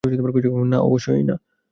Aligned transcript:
না, 0.65 0.79
অবশ্যই 0.79 1.23
না। 1.23 1.35